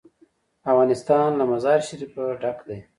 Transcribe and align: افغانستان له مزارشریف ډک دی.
افغانستان 0.71 1.29
له 1.39 1.43
مزارشریف 1.51 2.13
ډک 2.41 2.57
دی. 2.67 2.79